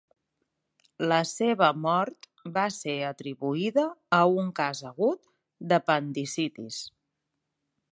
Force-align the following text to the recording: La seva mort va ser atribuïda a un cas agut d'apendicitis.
La 1.11 1.17
seva 1.31 1.67
mort 1.81 2.29
va 2.55 2.63
ser 2.77 2.95
atribuïda 3.11 3.85
a 4.19 4.23
un 4.41 4.51
cas 4.63 4.83
agut 4.93 5.31
d'apendicitis. 5.73 6.81